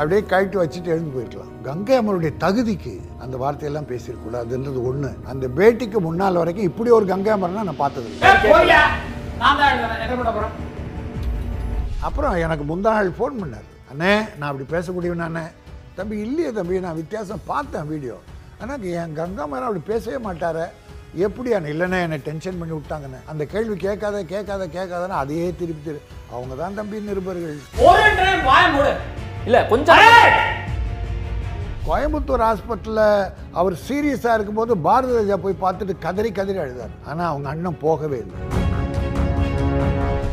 அப்படியே 0.00 0.20
கழட்டி 0.30 0.56
வச்சுட்டு 0.60 0.92
எழுந்து 0.94 1.12
போயிருக்கலாம். 1.14 1.52
கங்கை 1.68 1.94
அம்மனுடைய 2.00 2.30
தகுதிக்கு 2.42 2.92
அந்த 3.22 3.34
வார்த்தையெல்லாம் 3.42 3.88
பேசியிருக்கூடாதுன்றது 3.92 4.80
ஒன்று 4.90 5.10
அந்த 5.32 5.44
பேட்டிக்கு 5.58 5.98
முன்னால் 6.06 6.40
வரைக்கும் 6.40 6.68
இப்படி 6.70 6.90
ஒரு 6.98 7.06
கங்கை 7.12 7.32
அமரனை 7.36 7.64
நான் 7.68 7.82
பார்த்தது 7.82 8.08
அப்புறம் 12.08 12.34
எனக்கு 12.46 12.64
முந்தா 12.70 12.90
நாள் 12.96 13.16
ஃபோன் 13.18 13.38
பண்ணார். 13.40 13.68
அண்ணே 13.92 14.12
நான் 14.38 14.50
அப்படி 14.50 14.66
பேசக்கூடியவன் 14.74 15.28
அண்ணே. 15.28 15.46
தம்பி 15.96 16.16
இல்லையே 16.26 16.50
தம்பி 16.58 16.82
நான் 16.84 17.00
வித்தியாசம் 17.02 17.46
பார்த்தேன் 17.52 17.88
வீடியோ 17.92 18.16
ஆனால் 18.62 18.84
என் 19.00 19.16
கங்கா 19.18 19.44
மரம் 19.52 19.68
அப்படி 19.68 19.82
பேசவே 19.92 20.18
மாட்டார. 20.26 20.58
எப்படி 21.26 21.50
அண்ணே 21.56 21.68
இல்லைண்ணே 21.74 21.98
என்னை 22.06 22.18
டென்ஷன் 22.28 22.58
பண்ணி 22.60 22.74
விட்டாங்கண்ணே. 22.76 23.20
அந்த 23.30 23.42
கேள்வி 23.52 23.76
கேட்காத 23.86 24.16
கேட்காத 24.32 24.62
கேட்காதன்னு 24.76 25.20
அதையே 25.22 25.46
திருப்பி 25.60 25.82
திரு 25.86 26.00
அவங்க 26.34 26.54
தான் 26.62 26.76
தம்பி 26.78 27.00
நிருபர்கள். 27.08 27.58
இல்ல 29.46 29.58
கொஞ்சம்! 29.72 30.00
கோயம்புத்தூர் 31.86 32.42
ஹாஸ்பிட்டலில் 32.46 33.04
அவர் 33.58 33.74
சீரியஸாக 33.84 34.36
இருக்கும்போது 34.36 34.72
பாரதி 34.86 35.14
ராஜா 35.18 35.36
போய் 35.44 35.62
பார்த்துட்டு 35.62 35.94
கதறி 36.04 36.30
கதறி 36.38 36.58
அழுதார். 36.64 36.94
ஆனால் 37.10 37.28
அவங்க 37.30 37.48
அண்ணன் 37.52 37.78
போகவே 37.84 38.18
இல்லை. 38.24 38.36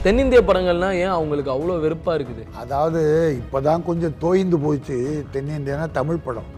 தென்னிந்திய 0.05 0.39
படங்கள்னா 0.49 0.89
ஏன் 1.03 1.13
அவங்களுக்கு 1.17 1.53
அவ்வளோ 1.53 1.77
வெறுப்பா 1.85 2.11
இருக்குது? 2.17 2.43
அதாவது 2.63 3.01
இப்போதான் 3.39 3.85
கொஞ்சம் 3.89 4.17
தோய்ந்து 4.23 4.59
போச்சு 4.65 4.97
தென்னிந்தியானா 5.35 5.87
தமிழ் 5.99 6.25
படம். 6.27 6.51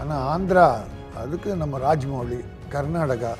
ஆனால் 0.00 0.24
ஆந்திரா 0.32 0.66
அதுக்கு 1.22 1.50
நம்ம 1.62 1.78
ராஜ்மௌலி 1.86 2.40
கர்நாடகா 2.74 3.32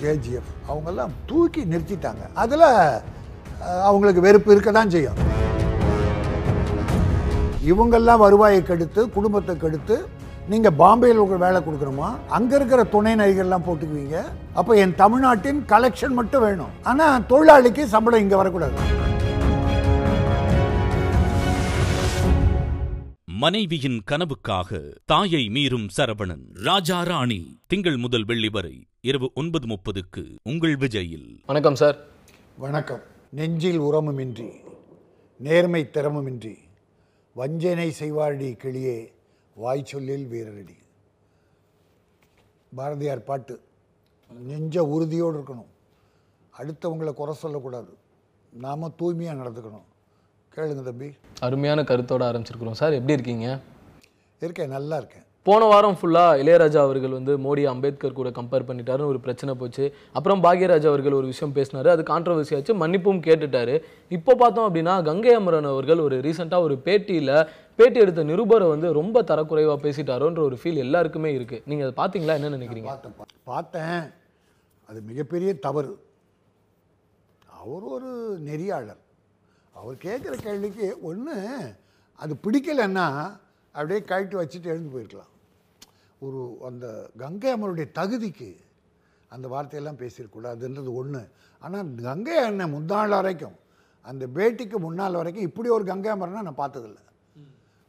கேஜிஎஃப் 0.00 0.52
அவங்கெல்லாம் 0.70 1.16
தூக்கி 1.30 1.62
நிறுத்திட்டாங்க. 1.72 2.24
அதில் 2.44 2.68
அவங்களுக்கு 3.88 4.26
வெறுப்பு 4.28 4.52
இருக்க 4.54 4.70
தான் 4.78 4.94
செய்யும். 4.96 5.18
இவங்கெல்லாம் 7.72 8.22
வருவாயை 8.24 8.60
கெடுத்து 8.70 9.00
குடும்பத்தை 9.16 9.54
கெடுத்து 9.64 9.96
நீங்கள் 10.52 10.76
பாம்பேயில் 10.82 11.20
உங்களுக்கு 11.22 11.46
வேலை 11.46 11.60
கொடுக்குறோமா 11.64 12.08
அங்கே 12.36 12.54
இருக்கிற 12.58 12.80
துணை 12.94 13.12
நடிகர்லாம் 13.20 13.66
போட்டுக்குவீங்க. 13.66 14.16
அப்போ 14.58 14.72
என் 14.84 14.94
தமிழ்நாட்டின் 15.02 15.60
கலெக்ஷன் 15.72 16.16
மட்டும் 16.18 16.44
வேணும். 16.46 16.72
ஆனால் 16.90 17.26
தொழிலாளிக்கு 17.32 17.82
சம்பளம் 17.94 18.22
இங்கே 18.24 18.40
வரக்கூடாது. 18.40 18.76
மனைவியின் 23.42 23.98
கனவுக்காக 24.10 24.80
தாயை 25.12 25.42
மீறும் 25.56 25.86
சரவணன். 25.98 26.42
ராஜா 26.68 26.98
ராணி 27.10 27.40
திங்கள் 27.72 27.98
முதல் 28.04 28.26
வெள்ளி 28.30 28.50
வரை 28.56 28.74
இரவு 29.10 29.28
ஒன்பது 29.42 29.68
முப்பதுக்கு 29.72 30.24
உங்கள் 30.52 30.76
விஜயில். 30.82 31.28
வணக்கம் 31.52 31.78
சார். 31.82 31.98
வணக்கம். 32.64 33.04
நெஞ்சில் 33.38 33.80
உரமுமின்றி 33.88 34.50
நேர்மை 35.40 35.82
திறமுமின்றி 35.96 36.54
வஞ்சனை 37.34 37.94
செய்வாரடி 37.98 38.56
கிளியே 38.62 39.12
வாய் 39.54 39.84
சொல்லில் 39.84 40.28
வீரரடி. 40.32 40.76
பாரதியார் 42.76 43.24
பாட்டு 43.24 43.60
நெஞ்ச 44.38 44.84
உறுதியோடு 44.84 45.38
இருக்கணும். 45.38 45.70
அடுத்தவங்களை 46.58 47.14
குறை 47.14 47.34
சொல்லக்கூடாது. 47.34 47.96
நாம் 48.52 48.94
தூய்மையாக 48.96 49.42
நடந்துக்கணும். 49.42 49.88
கேளுங்க 50.54 50.82
தம்பி. 50.82 51.16
அருமையான 51.40 51.82
கருத்தோட 51.82 52.22
ஆரம்பிச்சிருக்கிறோம். 52.30 52.78
சார் 52.80 52.92
எப்படி 52.92 53.12
இருக்கீங்க? 53.12 53.60
இருக்கேன் 54.40 54.68
நல்லா 54.68 54.96
இருக்கேன். 54.96 55.28
போன 55.46 55.64
வாரம் 55.64 55.96
ஃபுல்லாக 55.98 56.40
இளையராஜா 56.40 56.80
அவர்கள் 56.86 57.14
வந்து 57.16 57.32
மோடி 57.44 57.62
அம்பேத்கர் 57.70 58.16
கூட 58.18 58.28
கம்பேர் 58.38 58.66
பண்ணிட்டாருன்னு 58.68 59.10
ஒரு 59.12 59.20
பிரச்சனை 59.20 59.52
போச்சு. 59.54 59.84
அப்புறம் 60.12 60.42
பாக்யராஜ் 60.44 60.86
அவர்கள் 60.90 61.16
ஒரு 61.20 61.26
விஷயம் 61.26 61.54
பேசினார். 61.58 61.88
அது 61.88 62.02
கான்ட்ரவர்சி 62.10 62.54
ஆச்சு. 62.56 62.74
மன்னிப்பும் 62.82 63.22
கேட்டுட்டாரு. 63.28 63.74
இப்போ 64.16 64.34
பார்த்தோம் 64.34 64.66
அப்படின்னா 64.68 64.94
கங்கை 65.08 65.32
அமரன் 65.38 65.70
அவர்கள் 65.72 66.02
ஒரு 66.06 66.18
ரீசெண்டாக 66.26 66.66
ஒரு 66.66 66.76
பேட்டியில் 66.86 67.32
பேட்டி 67.78 67.98
எடுத்த 68.04 68.24
நிருபரை 68.30 68.68
வந்து 68.74 68.88
ரொம்ப 69.00 69.22
தரக்குறைவாக 69.30 69.78
பேசிட்டாரோன்ற 69.86 70.42
ஒரு 70.48 70.58
ஃபீல் 70.62 70.82
எல்லாருக்குமே 70.86 71.32
இருக்குது 71.38 71.62
நீங்கள் 71.70 71.86
அதை 71.86 71.94
பார்த்தீங்களா? 72.02 72.36
என்ன 72.40 72.52
நினைக்கிறீங்க? 72.56 72.90
பார்த்தேன் 72.92 73.16
பார்த்தேன். 73.44 74.04
அது 74.88 75.00
மிகப்பெரிய 75.10 75.50
தவறு. 75.66 75.92
அவர் 77.60 77.88
ஒரு 77.96 78.10
நெறியாளர். 78.50 79.02
அவர் 79.80 79.96
கேட்குற 80.06 80.34
கேள்விக்கு 80.46 80.86
ஒன்று 81.10 81.36
அது 82.22 82.32
பிடிக்கலைன்னா 82.44 83.08
அப்படியே 83.74 84.00
கழட்டி 84.10 84.36
வச்சுட்டு 84.36 84.72
எழுந்து 84.72 84.94
போயிருக்கலாம். 84.94 85.29
ஒரு 86.26 86.40
அந்த 86.68 86.86
கங்கை 87.22 87.50
அம்மனுடைய 87.54 87.86
தகுதிக்கு 87.98 88.50
அந்த 89.34 89.46
வார்த்தையெல்லாம் 89.52 90.00
பேசியிருக்கூடாதுன்றது 90.02 90.90
ஒன்று 91.00 91.22
ஆனால் 91.64 91.90
கங்கை 92.08 92.36
அண்ணன் 92.46 92.74
முந்தாள் 92.76 93.16
வரைக்கும் 93.18 93.56
அந்த 94.10 94.24
பேட்டிக்கு 94.36 94.76
முன்னால் 94.84 95.18
வரைக்கும் 95.20 95.46
இப்படி 95.48 95.68
ஒரு 95.76 95.84
கங்கை 95.90 96.10
அமரனை 96.14 96.42
நான் 96.48 96.62
பார்த்ததில்ல. 96.62 97.00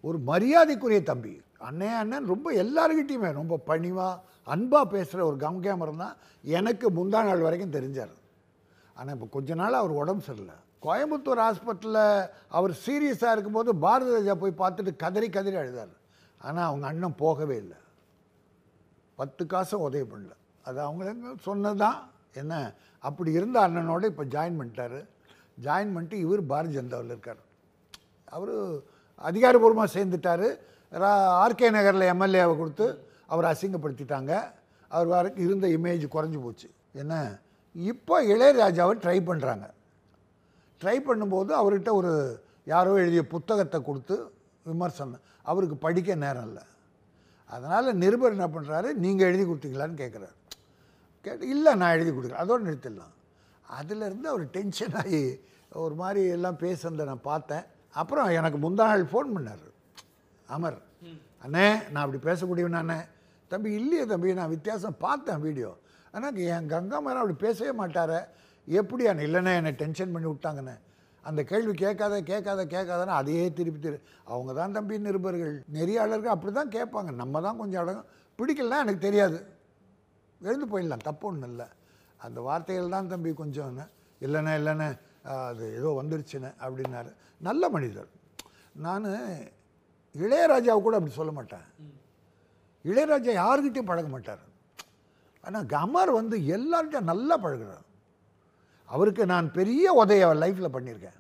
ஒரு 0.07 0.17
மரியாதைக்குரிய 0.29 0.99
தம்பி 1.09 1.33
அண்ணே 1.67 1.89
அண்ணன் 2.01 2.29
ரொம்ப 2.33 2.47
எல்லாருக்கிட்டையுமே 2.63 3.29
ரொம்ப 3.41 3.57
பணிவாக 3.69 4.13
அன்பாக 4.53 4.85
பேசுகிற 4.93 5.19
ஒரு 5.29 5.37
கங்கை 5.45 5.71
அமரன் 5.73 6.03
தான் 6.05 6.15
எனக்கு 6.59 6.87
முந்தா 6.97 7.19
நாள் 7.27 7.45
வரைக்கும் 7.47 7.75
தெரிஞ்சார். 7.77 8.15
ஆனால் 8.97 9.13
இப்போ 9.17 9.27
கொஞ்ச 9.35 9.49
நாள் 9.61 9.79
அவர் 9.81 9.99
உடம்பு 10.01 10.27
சரியில்லை. 10.29 10.57
கோயம்புத்தூர் 10.85 11.43
ஹாஸ்பிட்டலில் 11.45 12.05
அவர் 12.57 12.73
சீரியஸாக 12.85 13.33
இருக்கும்போது 13.35 13.71
பாரதி 13.85 14.11
ராஜா 14.17 14.35
போய் 14.43 14.59
பார்த்துட்டு 14.63 14.93
கதறி 15.03 15.29
கதறி 15.37 15.57
அழுதார். 15.63 15.93
ஆனால் 16.41 16.67
அவங்க 16.69 16.85
அண்ணன் 16.91 17.21
போகவே 17.23 17.57
இல்லை. 17.63 17.77
பத்து 19.21 19.43
காசும் 19.53 19.85
உதவி 19.87 20.05
பண்ணல. 20.13 20.33
அது 20.67 20.79
அவங்க 20.87 21.33
சொன்னது 21.47 21.79
தான் 21.85 21.99
என்ன? 22.41 22.53
அப்படி 23.07 23.31
இருந்த 23.39 23.57
அண்ணனோட 23.65 24.03
இப்போ 24.11 24.25
ஜாயின் 24.33 24.59
பண்ணிட்டாரு. 24.59 24.99
ஜாயின் 25.65 25.93
பண்ணிட்டு 25.93 26.17
இவர் 26.25 26.43
பாரதிய 26.51 26.77
ஜனதாவில் 26.79 27.13
இருக்கார். 27.15 27.41
அவர் 28.35 28.53
அதிகாரபூர்வமாக 29.29 29.89
சேர்ந்துட்டார். 29.95 30.47
ஆர்கே 31.43 31.67
நகரில் 31.75 32.11
எம்எல்ஏவை 32.13 32.53
கொடுத்து 32.61 32.85
அவர் 33.33 33.49
அசிங்கப்படுத்திட்டாங்க. 33.51 34.31
அவர் 34.91 35.09
வரைக்கும் 35.15 35.45
இருந்த 35.47 35.65
இமேஜ் 35.77 36.05
குறைஞ்சி 36.15 36.39
போச்சு. 36.45 36.67
என்ன? 37.01 37.15
இப்போ 37.75 38.15
இளையராஜாவை 38.33 38.95
ட்ரை 39.03 39.17
பண்ணுறாங்க 39.29 39.67
ட்ரை 40.81 40.95
பண்ணும்போது 41.07 41.51
அவர்கிட்ட 41.61 41.91
ஒரு 41.99 42.11
யாரோ 42.71 42.91
எழுதிய 43.03 43.23
புத்தகத்தை 43.33 43.79
கொடுத்து 43.89 44.15
விமர்சனம். 44.65 45.23
அவருக்கு 45.51 45.75
படிக்க 45.85 46.15
நேரம் 46.23 46.47
இல்லை. 46.49 46.63
அதனால் 47.55 47.97
நிருபர் 48.03 48.35
என்ன 48.37 48.47
பண்ணுறாரு 48.55 48.89
நீங்கள் 49.03 49.27
எழுதி 49.29 49.43
கொடுத்தீங்களான்னு 49.45 50.01
கேட்குறாரு 50.03 50.35
கேட்டு 51.25 51.47
இல்லை 51.55 51.71
நான் 51.79 51.95
எழுதி 51.95 52.11
கொடுக்குறேன் 52.11 52.43
அதோடு 52.43 52.67
நிறுத்திடலாம். 52.67 53.15
அதுலேருந்து 53.65 54.27
அவர் 54.31 54.45
டென்ஷன் 54.55 54.95
ஆகி 55.01 55.21
ஒரு 55.83 55.95
மாதிரி 56.01 56.21
எல்லாம் 56.35 56.57
பேசுனதை 56.63 57.03
நான் 57.09 57.27
பார்த்தேன். 57.31 57.65
அப்புறம் 58.01 58.29
எனக்கு 58.39 58.57
முந்தா 58.65 58.85
நாள் 58.91 59.11
ஃபோன் 59.11 59.29
பண்ணார். 59.35 59.67
அமர் 60.55 60.79
அண்ணே 61.45 61.67
நான் 61.91 62.03
அப்படி 62.03 62.19
பேசக்கூடியவனானே 62.29 62.81
அண்ணே 62.83 62.99
தம்பி 63.51 63.69
இல்லையே 63.79 64.03
தம்பி 64.11 64.33
நான் 64.39 64.53
வித்தியாசம் 64.55 64.97
பார்த்தேன் 65.05 65.41
வீடியோ 65.47 65.71
ஆனால் 66.15 66.39
என் 66.55 66.71
கங்கா 66.73 66.97
மரம் 67.05 67.21
அப்படி 67.23 67.37
பேசவே 67.45 67.71
மாட்டார. 67.81 68.11
எப்படி 68.67 69.03
அண்ணே 69.11 69.23
இல்லைண்ணே 69.27 69.53
என்னை 69.59 69.73
டென்ஷன் 69.81 70.13
பண்ணி 70.15 70.27
விட்டாங்கண்ணே 70.31 70.75
அந்த 71.29 71.41
கேள்வி 71.49 71.73
கேட்காத 71.83 72.15
கேட்காத 72.29 72.61
கேட்காதன்னு 72.73 73.13
அதையே 73.19 73.43
திருப்பி 73.57 73.79
திரு 73.85 73.97
அவங்க 74.33 74.51
தான் 74.59 74.75
தம்பி 74.77 74.95
நிருபர்கள். 75.07 75.53
நெறியாளர்கள் 75.75 76.33
அப்படி 76.35 76.51
தான் 76.59 76.73
கேட்பாங்க. 76.77 77.11
நம்ம 77.21 77.41
தான் 77.47 77.59
கொஞ்சம் 77.61 77.81
அடங்கும் 77.83 78.09
பிடிக்கலனா 78.39 78.81
எனக்கு 78.85 79.05
தெரியாது. 79.07 79.39
எழுந்து 80.41 80.67
போயிடலாம். 80.71 81.05
தப்பு 81.09 81.25
ஒன்றும் 81.29 81.51
இல்லை. 81.51 81.67
அந்த 82.25 82.39
வார்த்தைகள் 82.47 82.93
தான் 82.95 83.11
தம்பி 83.13 83.33
கொஞ்சம் 83.41 83.79
இல்லைண்ணே 84.25 84.53
இல்லைண்ணே 84.59 84.89
அது 85.49 85.65
ஏதோ 85.79 85.89
வந்துருச்சுன்னு 85.99 86.49
அப்படின்னாரு. 86.65 87.11
நல்ல 87.47 87.69
மனிதர். 87.75 88.09
நான் 88.85 89.07
இளையராஜாவை 90.15 90.79
கூட 90.85 90.95
அப்படி 90.99 91.13
சொல்ல 91.19 91.31
மாட்டேன். 91.37 91.65
இளையராஜா 92.85 93.31
யாருக்கிட்டையும் 93.41 93.91
பழக 93.91 94.07
மாட்டார். 94.15 94.43
ஆனால் 95.43 95.69
கமர் 95.75 96.11
வந்து 96.19 96.35
எல்லார்கிட்டையும் 96.55 97.11
நல்லா 97.11 97.35
பழகிறார். 97.45 97.85
அவருக்கு 98.93 99.23
நான் 99.33 99.47
பெரிய 99.57 99.85
உதவி 100.01 100.23
லைஃப்பில் 100.43 100.73
பண்ணியிருக்கேன். 100.75 101.17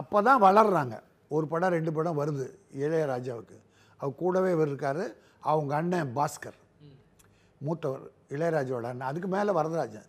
அப்போ 0.00 0.18
தான் 0.28 0.42
வளர்றாங்க. 0.46 0.94
ஒரு 1.36 1.46
படம் 1.52 1.74
ரெண்டு 1.76 1.92
படம் 1.96 2.18
வருது 2.20 2.46
இளையராஜாவுக்கு. 2.82 3.56
அவர் 4.00 4.20
கூடவே 4.20 4.50
இவர் 4.56 4.70
இருக்கார். 4.72 5.04
அவங்க 5.50 5.72
அண்ணன் 5.80 6.12
பாஸ்கர். 6.18 6.58
மூத்தவர் 7.66 8.04
இளையராஜாவோட 8.34 8.86
அண்ணன். 8.92 9.10
அதுக்கு 9.10 9.28
மேலே 9.34 9.50
வரதராஜன். 9.58 10.08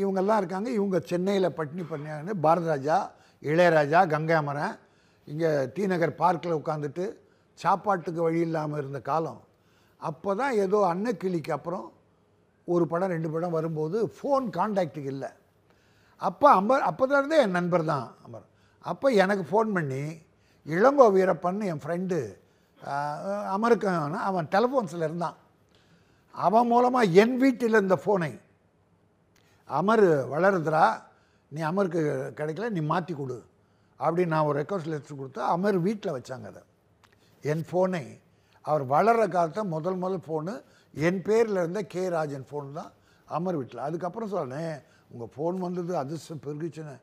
இவங்கெல்லாம் 0.00 0.40
இருக்காங்க. 0.42 0.68
இவங்க 0.78 0.98
சென்னையில் 1.10 1.56
பட்டினி 1.58 1.84
பண்ணியாங்க 1.92 2.34
பாரதராஜா 2.46 2.98
இளையராஜா 3.50 4.00
கங்காமரன் 4.14 4.76
இங்கே 5.32 5.50
டி 5.74 5.82
நகர் 5.92 6.20
பார்க்கில் 6.22 6.58
உட்காந்துட்டு 6.60 7.04
சாப்பாட்டுக்கு 7.58 8.20
வழி 8.26 8.40
இல்லாமல் 8.46 8.80
இருந்த 8.82 9.00
காலம். 9.10 9.40
அப்போ 10.08 10.30
தான் 10.40 10.54
ஏதோ 10.64 10.78
அன்னக்கிளிக்கு 10.92 11.52
அப்புறம் 11.56 11.86
ஒரு 12.68 12.84
படம் 12.92 13.12
ரெண்டு 13.14 13.28
படம் 13.34 13.56
வரும்போது 13.58 13.98
ஃபோன் 14.16 14.46
கான்டாக்டுக்கு 14.56 15.12
இல்லை. 15.14 15.30
அப்போ 16.28 16.46
அமர் 16.60 16.86
அப்போதுலேருந்தே 16.88 17.38
என் 17.44 17.56
நண்பர் 17.58 17.84
தான் 17.92 18.06
அமர். 18.26 18.46
அப்போ 18.90 19.06
எனக்கு 19.22 19.44
ஃபோன் 19.50 19.68
பண்ணி 19.76 20.02
இளங்கோ 20.66 21.06
வீரப்பன் 21.16 21.60
என் 21.72 21.82
ஃப்ரெண்டு 21.84 22.18
அமருக்கான 23.54 24.20
அவன் 24.28 24.50
டெலஃபோன்ஸில் 24.54 25.06
இருந்தான். 25.08 25.36
அவன் 26.34 26.68
மூலமாக 26.72 27.12
என் 27.22 27.36
வீட்டில் 27.42 27.76
இருந்த 27.78 27.96
ஃபோனை 28.04 28.32
அமர் 29.78 30.06
வளருதுரா 30.34 30.84
நீ 31.52 31.60
அமருக்கு 31.70 32.00
கிடைக்கல 32.38 32.68
நீ 32.76 32.82
மாற்றி 32.92 33.14
கொடு. 33.14 33.38
அப்படின்னு 34.00 34.32
நான் 34.34 34.48
ஒரு 34.50 34.56
ரெக்வஸ்ட் 34.60 34.90
லெட்டர் 34.92 35.18
கொடுத்தா 35.20 35.42
அமர் 35.54 35.78
வீட்டில் 35.86 36.16
வச்சாங்க 36.16 36.46
அதை. 36.52 36.62
என் 37.44 37.64
ஃபோனை 37.68 38.04
அவர் 38.64 38.84
வளர்கிற 38.94 39.24
காலத்தை 39.34 39.62
முதல் 39.74 40.00
முதல் 40.02 40.24
ஃபோனு 40.26 40.54
என் 40.94 41.20
பேரில் 41.26 41.60
இருந்த 41.62 41.80
கே 41.92 42.02
ராஜன் 42.16 42.46
ஃபோன் 42.48 42.68
தான் 42.78 42.90
அமர் 43.28 43.58
வீட்டில் 43.60 43.86
அதுக்கப்புறம் 43.86 44.32
சொன்னேன் 44.36 44.74
உங்கள் 45.12 45.28
ஃபோன் 45.36 45.58
வந்தது 45.58 45.96
அதிர்ஷ்டம் 45.96 46.40
பெருகுச்சுன்னு 46.46 47.00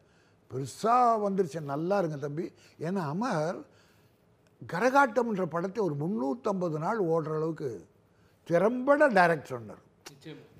பெருசாக 0.54 1.20
வந்துருச்சு. 1.28 1.62
நல்லா 1.62 1.98
இருங்க 1.98 2.18
தம்பி. 2.18 2.54
ஏன்னா 2.80 2.96
அமர் 2.96 3.66
கரகாட்டம்ன்ற 4.68 5.46
படத்தை 5.46 5.84
ஒரு 5.84 5.96
முந்நூற்றம்பது 5.96 6.78
நாள் 6.78 7.04
ஓடுற 7.04 7.36
அளவுக்கு 7.36 7.88
திறம்பட 8.44 9.10
டைரக்ட் 9.10 9.44
சொன்னார். 9.44 9.80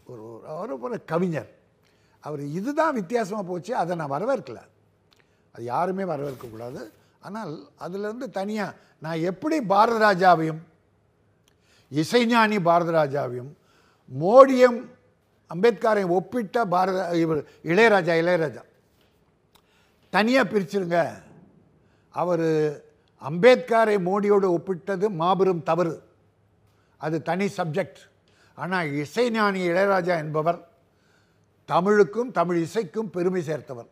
ஒரு 0.06 0.22
ஒரு- 0.22 0.48
அவர் 0.48 0.72
ஒரு 0.72 1.06
கவிஞர். 1.06 1.56
அவர் 2.20 2.40
இதுதான் 2.40 2.94
வித்தியாசமாக 2.94 3.48
போச்சு. 3.48 3.76
அதை 3.76 3.96
நான் 3.96 4.12
வரவேற்கல. 4.12 4.58
அது 5.52 5.64
யாருமே 5.64 6.04
வரவேற்கக்கூடாது 6.04 6.92
ஆனால் 7.20 7.70
அதுலேருந்து 7.80 8.30
தனியாக 8.30 8.76
நான் 9.00 9.20
எப்படி 9.20 9.60
பாரதராஜாவையும் 9.60 10.58
இசைஞானி 11.92 12.60
பாரதராஜாவையும் 12.60 13.54
மோடியும் 14.20 14.86
அம்பேத்கரையும் 15.54 16.14
ஒப்பிட்ட 16.18 16.66
பாரத 16.74 17.00
இவர் 17.24 17.42
இளையராஜா 17.72 18.14
இளையராஜா. 18.22 18.64
தனியாக 20.14 20.50
பிரிச்சிருங்க. 20.52 21.00
அவர் 22.22 22.48
அம்பேத்கரை 23.30 23.96
மோடியோடு 24.10 24.48
ஒப்பிட்டது 24.58 25.06
மாபெரும் 25.22 25.64
தவறு. 25.70 25.94
அது 26.98 27.18
தனி 27.30 27.46
சப்ஜெக்ட். 27.58 28.02
ஆனால் 28.62 28.88
இசைஞானி 29.04 29.62
இளையராஜா 29.72 30.16
என்பவர் 30.24 30.60
தமிழுக்கும் 31.70 32.32
தமிழ் 32.38 32.60
இசைக்கும் 32.66 33.10
பெருமை 33.16 33.42
சேர்த்தவர். 33.50 33.90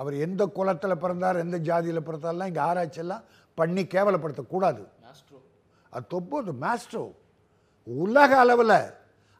அவர் 0.00 0.14
எந்த 0.26 0.42
குலத்தில் 0.56 1.02
பிறந்தார் 1.04 1.42
எந்த 1.44 1.56
ஜாதியில் 1.68 2.06
பிறந்தார்லாம் 2.08 2.50
இங்கே 2.50 2.62
ஆராய்ச்சியெல்லாம் 2.68 3.24
பண்ணி 3.54 3.82
கேவலப்படுத்தக்கூடாது. 3.94 4.82
அது 5.94 6.04
தொப்போது 6.14 6.50
மாஸ்ட்ரோ 6.64 7.04
உலக 7.86 8.30
அளவில் 8.44 8.76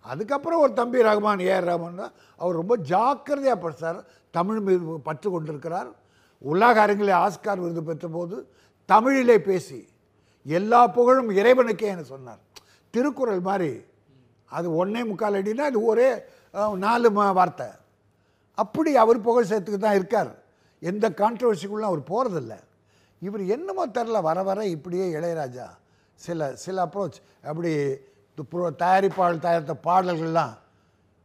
அதுக்கப்புறம் 0.04 0.62
ஒரு 0.64 0.72
தம்பி 0.80 0.98
ரஹ்மான் 1.08 1.42
ஏஆர் 1.48 1.68
ரஹ்மான் 1.70 2.00
தான். 2.02 2.14
அவர் 2.40 2.58
ரொம்ப 2.60 2.74
ஜாக்கிரதையாக 2.90 3.58
படித்தார் 3.64 4.00
தமிழ் 4.36 4.60
மீது 4.66 4.98
பற்று 5.08 5.28
கொண்டிருக்கிறார். 5.34 5.90
உலக 6.52 6.76
அரங்கிலே 6.84 7.14
ஆஸ்கார் 7.24 7.62
விருது 7.64 7.82
பெற்றபோது 7.88 8.36
தமிழிலே 8.88 9.36
பேசி 9.48 9.80
எல்லா 10.46 10.80
புகழும் 10.96 11.30
இறைவனுக்கே 11.40 11.88
என 11.94 12.04
சொன்னார். 12.12 12.40
திருக்குறள் 12.94 13.42
மாதிரி. 13.48 13.72
அது 14.50 14.68
ஒன்றே 14.80 15.02
முக்கால் 15.10 15.38
அடினா 15.40 15.66
அது 15.70 15.80
ஒரே 15.90 16.08
நாலு 16.84 17.08
வார்த்தை. 17.38 17.68
அப்படி 18.58 18.90
அவர் 19.02 19.26
புகழ் 19.28 19.50
சேர்த்துக்கு 19.50 19.80
தான் 19.84 19.98
இருக்கார். 20.00 20.32
எந்த 20.90 21.06
கான்ட்ரவர்சிக்குள்ள 21.20 21.86
அவர் 21.90 22.10
போகிறதில்ல 22.12 22.54
இவர் 23.22 23.42
என்னமோ 23.54 23.82
தெரில 23.96 24.20
வர 24.26 24.38
வர 24.48 24.60
இப்படியே 24.76 25.04
இளையராஜா 25.18 25.66
சில 26.20 26.48
சில 26.62 26.76
அப்ரோச் 26.86 27.18
அப்படி 27.50 27.70
புரோ- 28.36 28.74
தயாரிப்பாளர் 28.78 29.38
தயாரித்த 29.38 29.76
பாடல்கள்லாம் 29.84 30.58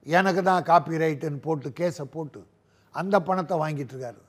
எனக்கு 0.03 0.43
தான் 0.43 0.63
காப்பி 0.63 0.97
ரைட்டுன்னு 0.97 1.41
போட்டு 1.41 1.69
கேஸை 1.69 2.01
போட்டு 2.01 2.47
அந்த 2.91 3.21
பணத்தை 3.21 3.57
வாங்கிட்டுருக்காரு 3.57 4.21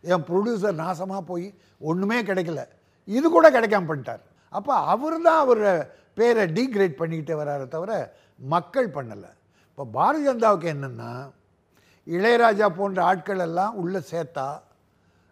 என் 0.00 0.22
ப்ரொடியூசர் 0.22 0.80
நாசமாக 0.80 1.20
போய் 1.20 1.54
ஒன்றுமே 1.78 2.22
கிடைக்கல. 2.22 2.64
இது 3.04 3.30
கூட 3.30 3.50
கிடைக்காம 3.50 3.84
பண்ணிட்டார். 3.88 4.20
அப்போ 4.48 4.74
அவர் 4.74 5.22
தான் 5.22 5.38
அவர் 5.38 5.94
பேரை 6.14 6.44
டீக்ரேட் 6.44 7.00
பண்ணிக்கிட்டே 7.00 7.34
வராரே 7.34 7.68
தவிர 7.68 8.14
மக்கள் 8.36 8.90
பண்ணலை. 8.90 9.30
இப்போ 9.76 9.84
பாரதிய 9.92 10.26
ஜனதாவுக்கு 10.26 10.74
என்னென்னா 10.74 11.32
இளையராஜா 12.06 12.68
போன்ற 12.68 13.04
ஆட்கள் 13.04 13.38
எல்லாம் 13.38 13.74
உள்ளே 13.74 13.98
சேர்த்தா 13.98 14.60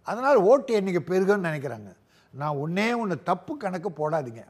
அதனால் 0.03 0.37
ஓட்டு 0.37 0.75
எண்ணிக்கை 0.75 1.19
பெருகுன்னு 1.19 1.49
நினைக்கிறாங்க. 1.51 1.97
நான் 2.31 2.57
ஒன்றே 2.57 2.93
ஒன்று 2.93 3.23
தப்பு 3.23 3.57
கணக்கு 3.57 3.91
போடாதீங்க. 3.91 4.45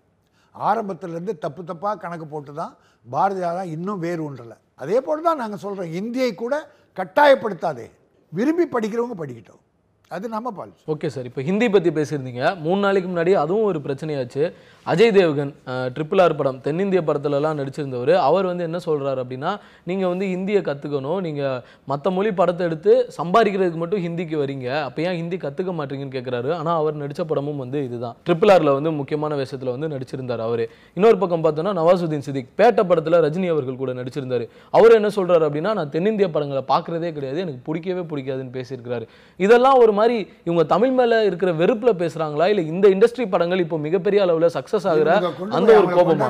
ஆரம்பத்திலேருந்து 0.54 1.38
தப்பு 1.38 1.62
தப்பாக 1.62 1.96
கணக்கு 1.98 2.26
போட்டு 2.26 2.54
தான் 2.54 2.74
பாரதியா 3.12 3.64
இன்னும் 3.64 3.98
வேறு 3.98 4.30
ஒன்றலை 4.30 4.56
அதே 4.82 5.00
போல் 5.00 5.22
தான் 5.22 5.36
நாங்கள் 5.36 5.58
சொல்கிறோம் 5.58 5.92
இந்தியை 5.92 6.34
கூட 6.34 6.54
கட்டாயப்படுத்தாதே. 6.96 7.86
விரும்பி 8.32 8.64
படிக்கிறவங்க 8.64 9.16
படிக்கட்டும். 9.22 9.63
அது 10.12 10.26
நம்ம 10.34 10.48
பாலிசி 10.56 10.82
ஓகே 10.92 11.08
சார் 11.12 11.26
இப்போ 11.28 11.42
ஹிந்தி 11.46 11.66
பற்றி 11.74 11.90
பேசியிருந்தீங்க. 11.98 12.42
மூணு 12.64 12.80
நாளைக்கு 12.84 13.08
முன்னாடி 13.10 13.32
அதுவும் 13.42 13.68
ஒரு 13.68 13.78
பிரச்சனையாச்சு. 13.84 14.42
அஜய் 14.86 15.12
தேவ்கன் 15.16 15.52
ட்ரிபிள் 15.94 16.20
ஆர் 16.24 16.34
படம் 16.38 16.58
தென்னிந்திய 16.64 17.00
படத்துலலாம் 17.08 17.56
நடிச்சிருந்தவர். 17.60 18.12
அவர் 18.26 18.46
வந்து 18.50 18.64
என்ன 18.68 18.78
சொல்கிறாரு 18.86 19.20
அப்படின்னா 19.22 19.50
நீங்கள் 19.90 20.10
வந்து 20.12 20.26
ஹிந்தியை 20.32 20.60
கற்றுக்கணும் 20.66 21.20
நீங்கள் 21.26 21.62
மற்ற 21.92 22.10
மொழி 22.16 22.30
படத்தை 22.40 22.66
எடுத்து 22.68 22.92
சம்பாதிக்கிறதுக்கு 23.18 23.80
மட்டும் 23.82 24.02
ஹிந்திக்கு 24.06 24.36
வரீங்க. 24.42 24.68
அப்போ 24.88 25.02
ஏன் 25.06 25.16
ஹிந்தி 25.20 25.38
கற்றுக்க 25.44 25.74
மாட்டீங்கன்னு 25.78 26.14
கேட்குறாரு 26.16 26.52
ஆனால் 26.58 26.78
அவர் 26.82 27.00
நடித்த 27.02 27.24
படமும் 27.32 27.62
வந்து 27.64 27.80
இதுதான். 27.88 28.18
ட்ரிபிள் 28.28 28.52
ஆரில் 28.56 28.72
வந்து 28.78 28.92
முக்கியமான 29.00 29.38
வேஷத்தில் 29.40 29.72
வந்து 29.74 29.90
நடிச்சிருந்தார் 29.94 30.44
அவர். 30.48 30.64
இன்னொரு 30.98 31.18
பக்கம் 31.24 31.46
பார்த்தோன்னா 31.48 31.74
நவாசுதீன் 31.80 32.26
சிதிக் 32.28 32.52
பேட்ட 32.62 32.86
படத்தில் 32.92 33.18
ரஜினி 33.26 33.50
அவர்கள் 33.54 33.80
கூட 33.82 33.94
நடிச்சிருந்தாரு. 34.02 34.46
அவர் 34.78 34.98
என்ன 35.00 35.12
சொல்கிறாரு 35.18 35.46
அப்படின்னா 35.48 35.74
நான் 35.80 35.92
தென்னிந்திய 35.96 36.30
படங்களை 36.36 36.64
பார்க்குறதே 36.74 37.12
கிடையாது. 37.18 37.40
எனக்கு 37.46 37.62
பிடிக்கவே 37.70 38.04
பிடிக்காதுன்னு 38.12 38.56
பேசியிருக்கிறாரு. 38.60 39.06
இதெல்லாம் 39.40 39.80
ஒரு 39.82 39.90
மாதிரி 39.90 40.02
இவங்க 40.46 40.62
தமிழ் 40.72 40.94
மேலே 40.98 41.16
இருக்கிற 41.28 41.50
வெறுப்பில் 41.60 41.98
பேசுகிறாங்களா 42.02 42.46
இல்லை 42.52 42.64
இந்த 42.72 42.86
இண்டஸ்ட்ரி 42.94 43.26
படங்கள் 43.34 43.62
இப்போ 43.64 43.76
மிகப்பெரிய 43.86 44.20
அளவில் 44.24 44.54
சக்ஸஸ் 44.56 44.86
ஆகுற 44.92 45.10
அந்த 45.58 45.70
ஒரு 45.80 45.88
கோபமா? 45.96 46.28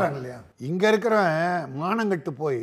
இங்கே 0.69 0.87
இருக்கிறவன் 0.93 1.77
மானங்கட்டு 1.83 2.33
போய் 2.43 2.63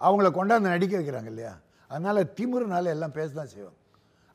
அவங்கள 0.00 0.28
கொண்டாந்து 0.38 0.72
நடிக்க 0.74 0.94
வைக்கிறாங்க 0.98 1.30
இல்லையா? 1.32 1.52
அதனால 1.90 2.22
திமிருனால 2.38 2.92
எல்லாம் 2.96 3.14
பேச 3.18 3.30
தான் 3.38 3.52
செய்வாங்க 3.54 3.78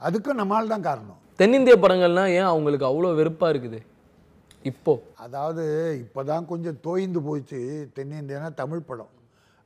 அதுக்கும் 0.01 0.39
நம்மால் 0.41 0.71
தான் 0.73 0.87
காரணம். 0.89 1.19
தென்னிந்திய 1.39 1.75
படங்கள்னா 1.83 2.23
ஏன் 2.37 2.49
அவங்களுக்கு 2.51 2.85
அவ்வளோ 2.89 3.11
வெறுப்பாக 3.19 3.51
இருக்குது? 3.53 3.79
இப்போ. 4.71 4.93
அதாவது 5.25 5.63
இப்போ 6.03 6.21
தான் 6.31 6.45
கொஞ்சம் 6.51 6.77
தோய்ந்து 6.87 7.19
போச்சு 7.27 7.59
தென்னிந்தியனா 7.97 8.49
தமிழ் 8.61 8.87
படம். 8.89 9.11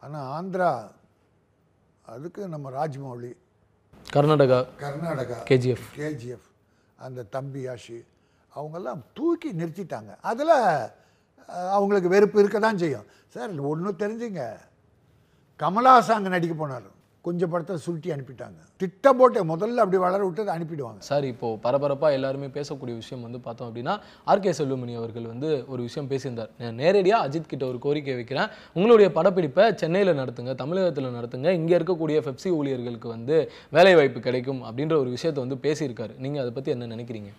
ஆனால் 0.04 0.28
ஆந்திரா 0.38 0.70
அதுக்கு 2.08 2.42
நம்ம 2.54 2.72
ராஜ்மௌலி. 2.80 3.32
கர்நாடகா 4.16 4.60
கர்நாடகா 4.84 5.38
கேஜிஎஃப் 5.50 5.88
கேஜிஎஃப் 5.98 6.46
அந்த 7.06 7.26
தம்பி 7.36 7.62
யாஷி 7.68 7.98
அவங்கெல்லாம் 8.56 9.02
தூக்கி 9.18 9.50
நிறுத்திட்டாங்க. 9.62 10.12
அதில் 10.30 10.56
அவங்களுக்கு 11.76 12.10
வெறுப்பு 12.16 12.38
இருக்க 12.42 12.58
தான் 12.60 12.82
செய்யும். 12.84 13.08
சார் 13.34 13.60
ஒன்றும் 13.72 14.02
தெரிஞ்சுங்க. 14.04 14.44
கமலஹாசன் 15.62 16.18
அங்கே 16.20 16.34
நடிக்க 16.36 16.56
போனார். 16.56 16.90
கொஞ்சம் 17.28 17.52
படத்தை 17.52 17.74
சுருட்டி 17.86 18.10
அனுப்பிட்டாங்க. 18.14 18.60
திட்டம் 18.82 19.18
போட்டு 19.20 19.40
முதல்ல 19.50 19.82
அப்படி 19.84 19.98
வளர 20.04 20.20
விட்டு 20.26 20.52
அனுப்பிடுவாங்க. 20.54 21.00
சார் 21.08 21.26
இப்போ 21.32 21.48
பரபரப்பாக 21.66 22.18
எல்லாருமே 22.18 22.48
பேசக்கூடிய 22.58 22.94
விஷயம் 23.02 23.24
வந்து 23.28 23.40
பார்த்தோம் 23.48 23.70
அப்படின்னா 23.70 23.94
ஆர்கே 24.32 24.54
செல்வமணி 24.60 24.94
அவர்கள் 25.00 25.28
வந்து 25.34 25.50
ஒரு 25.72 25.82
விஷயம் 25.88 26.10
பேசியிருந்தார். 26.12 26.52
நான் 26.62 26.80
நேரடியாக 26.84 27.28
அஜித் 27.28 27.52
கிட்ட 27.54 27.66
ஒரு 27.72 27.80
கோரிக்கை 27.86 28.16
வைக்கிறேன். 28.20 28.50
உங்களுடைய 28.78 29.10
படப்பிடிப்பை 29.18 29.66
சென்னையில் 29.84 30.14
நடத்துங்க 30.22 30.56
தமிழகத்தில் 30.64 31.16
நடத்துங்க. 31.18 31.52
இங்கே 31.60 31.76
இருக்கக்கூடிய 31.80 32.20
பெப்சி 32.30 32.52
ஊழியர்களுக்கு 32.60 33.10
வந்து 33.16 33.38
வேலை 33.78 33.94
வாய்ப்பு 34.00 34.22
கிடைக்கும் 34.30 34.62
அப்படின்ற 34.70 34.98
ஒரு 35.04 35.12
விஷயத்தை 35.18 35.42
வந்து 35.46 35.60
பேசியிருக்காரு. 35.68 36.16
நீங்கள் 36.26 36.44
அதை 36.46 36.54
பற்றி 36.58 36.72
என்ன 36.78 36.92
நினைக்கிறீங்க? 36.96 37.32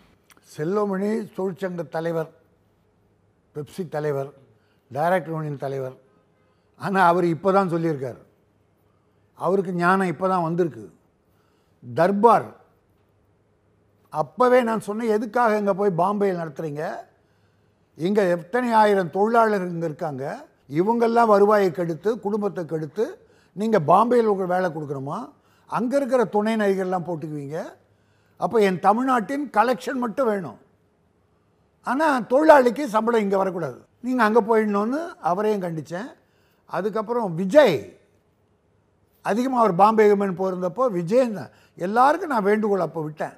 செல்வமணி 0.56 1.10
தொழிற்சங்க 1.38 1.82
தலைவர் 1.98 2.30
பெப்சி 3.54 3.84
தலைவர் 3.96 4.32
டைரக்டர் 4.90 5.34
யூனியன் 5.36 5.62
தலைவர். 5.66 5.96
ஆனால் 6.80 7.08
அவர் 7.12 7.26
இப்போ 7.36 7.50
தான் 7.56 7.72
சொல்லியிருக்கார். 7.76 8.20
அவருக்கு 9.46 9.72
ஞானம் 9.82 10.10
இப்போ 10.12 10.26
தான் 10.32 10.46
வந்திருக்கு. 10.46 10.84
தர்பார். 11.82 12.48
அப்போவே 14.20 14.58
நான் 14.68 14.86
சொன்னேன் 14.86 15.14
எதுக்காக 15.16 15.58
இங்கே 15.62 15.74
போய் 15.80 15.98
பாம்பேயில் 16.02 16.40
நடத்துகிறீங்க 16.42 16.84
இங்கே 18.06 18.22
எத்தனை 18.36 18.68
ஆயிரம் 18.80 19.12
தொழிலாளர் 19.16 19.66
இங்கே 19.74 19.88
இருக்காங்க? 19.90 20.24
இவங்கெல்லாம் 20.80 21.30
வருவாயை 21.34 21.68
கெடுத்து 21.78 22.10
குடும்பத்தை 22.24 22.62
கெடுத்து 22.72 23.04
நீங்கள் 23.60 23.86
பாம்பேயில் 23.90 24.30
உங்களுக்கு 24.30 24.54
வேலை 24.54 24.68
கொடுக்கணுமா? 24.76 25.18
அங்கே 25.70 25.96
இருக்கிற 25.98 26.22
துணை 26.34 26.54
நடிகர்லாம் 26.62 27.06
போட்டுக்குவீங்க. 27.08 27.58
அப்போ 28.44 28.56
என் 28.68 28.80
தமிழ்நாட்டின் 28.86 29.46
கலெக்ஷன் 29.56 30.02
மட்டும் 30.04 30.28
வேணும். 30.32 30.58
ஆனால் 31.90 32.26
தொழிலாளிக்கு 32.32 32.84
சம்பளம் 32.94 33.24
இங்கே 33.24 33.40
வரக்கூடாது. 33.42 33.78
நீங்கள் 34.06 34.26
அங்கே 34.26 34.42
போயிடணும்னு 34.50 35.00
அவரையும் 35.30 35.64
கண்டித்தேன் 35.64 36.10
அதுக்கப்புறம் 36.76 37.28
விஜய். 37.40 37.76
அதிகமாக 39.24 39.62
அவர் 39.62 39.74
பாம்பே 39.82 40.04
விமன் 40.10 40.38
போயிருந்தப்போ 40.40 40.84
விஜயன் 40.98 41.38
தான் 41.38 41.52
எல்லாருக்கும் 41.86 42.32
நான் 42.34 42.48
வேண்டுகோள் 42.50 42.86
அப்போ 42.86 43.00
விட்டேன். 43.06 43.36